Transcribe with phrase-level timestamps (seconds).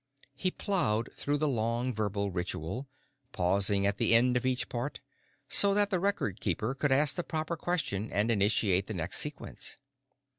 [0.33, 2.87] _"He ploughed through the long verbal ritual,
[3.33, 4.99] pausing at the end of each part,
[5.47, 9.77] so that the Record Keeper could ask the proper question and initiate the next sequence.